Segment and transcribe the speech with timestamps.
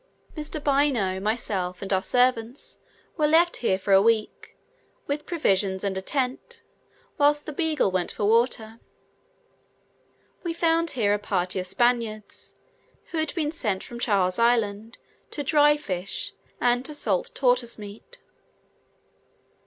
[0.35, 0.59] Mr.
[0.59, 2.79] Bynoe, myself, and our servants
[3.17, 4.57] were left here for a week,
[5.05, 6.63] with provisions and a tent,
[7.19, 8.79] whilst the Beagle went for water.
[10.41, 12.55] We found here a party of Spaniards,
[13.11, 14.97] who had been sent from Charles Island
[15.29, 18.17] to dry fish, and to salt tortoise meat.